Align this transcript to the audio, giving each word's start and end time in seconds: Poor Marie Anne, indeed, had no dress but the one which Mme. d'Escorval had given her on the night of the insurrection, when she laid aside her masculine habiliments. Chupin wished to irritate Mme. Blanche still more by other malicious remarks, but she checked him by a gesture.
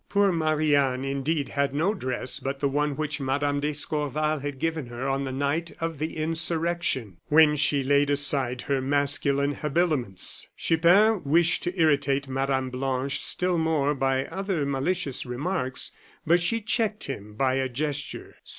Poor 0.09 0.31
Marie 0.31 0.73
Anne, 0.75 1.05
indeed, 1.05 1.49
had 1.49 1.75
no 1.75 1.93
dress 1.93 2.39
but 2.39 2.59
the 2.59 2.67
one 2.67 2.95
which 2.95 3.19
Mme. 3.21 3.59
d'Escorval 3.59 4.39
had 4.39 4.57
given 4.57 4.87
her 4.87 5.07
on 5.07 5.25
the 5.25 5.31
night 5.31 5.73
of 5.79 5.99
the 5.99 6.17
insurrection, 6.17 7.17
when 7.27 7.55
she 7.55 7.83
laid 7.83 8.09
aside 8.09 8.63
her 8.63 8.81
masculine 8.81 9.53
habiliments. 9.53 10.49
Chupin 10.57 11.21
wished 11.23 11.61
to 11.61 11.79
irritate 11.79 12.27
Mme. 12.27 12.69
Blanche 12.71 13.23
still 13.23 13.59
more 13.59 13.93
by 13.93 14.25
other 14.25 14.65
malicious 14.65 15.23
remarks, 15.23 15.91
but 16.25 16.39
she 16.39 16.61
checked 16.61 17.03
him 17.03 17.35
by 17.35 17.53
a 17.53 17.69
gesture. 17.69 18.37